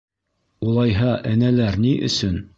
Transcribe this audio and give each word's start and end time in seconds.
Улайһа 0.71 1.13
энәләр 1.33 1.81
ни 1.85 1.95
өсөн? 2.11 2.47